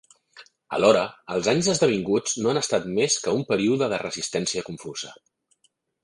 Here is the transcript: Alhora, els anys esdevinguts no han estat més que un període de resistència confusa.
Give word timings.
Alhora, 0.75 1.01
els 1.33 1.49
anys 1.51 1.67
esdevinguts 1.73 2.33
no 2.45 2.51
han 2.51 2.59
estat 2.61 2.87
més 2.95 3.17
que 3.25 3.33
un 3.41 3.47
període 3.51 3.91
de 3.91 3.99
resistència 4.05 4.65
confusa. 4.71 5.13